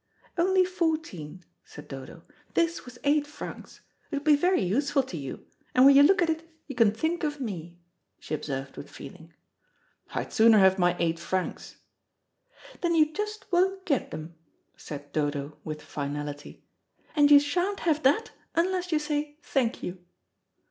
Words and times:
"Only 0.35 0.65
fourteen," 0.65 1.45
said 1.63 1.87
Dodo; 1.87 2.23
"this 2.55 2.85
was 2.85 2.97
eight 3.03 3.27
francs. 3.27 3.81
It 4.09 4.15
will 4.15 4.23
be 4.23 4.35
very 4.35 4.63
useful 4.63 5.03
to 5.03 5.15
you, 5.15 5.45
and 5.75 5.85
when 5.85 5.95
you 5.95 6.01
look 6.01 6.23
at 6.23 6.29
it, 6.31 6.49
you 6.65 6.73
can 6.73 6.91
think 6.91 7.23
of 7.23 7.39
me," 7.39 7.77
she 8.19 8.33
observed 8.33 8.77
with 8.77 8.89
feeling. 8.89 9.31
"I'd 10.09 10.33
sooner 10.33 10.57
have 10.57 10.79
my 10.79 10.95
eight 10.97 11.19
francs." 11.19 11.75
"Then 12.81 12.95
you 12.95 13.13
just 13.13 13.51
won't 13.51 13.85
get 13.85 14.09
them," 14.09 14.33
said 14.75 15.11
Dodo, 15.11 15.59
with 15.63 15.83
finality; 15.83 16.63
"and 17.15 17.29
you 17.29 17.39
sha'n't 17.39 17.81
have 17.81 18.01
that 18.01 18.31
unless 18.55 18.91
you 18.91 18.97
say, 18.97 19.37
'Thank 19.43 19.83
you.'" 19.83 20.03